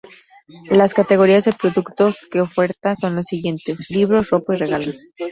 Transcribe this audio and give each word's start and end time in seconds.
Las 0.71 0.95
categorías 0.95 1.45
de 1.45 1.53
productos 1.53 2.25
que 2.31 2.41
oferta 2.41 2.95
son 2.95 3.15
los 3.15 3.25
siguientes: 3.25 3.85
libros, 3.91 4.31
ropa 4.31 4.55
y 4.55 4.57
regalos. 4.57 5.05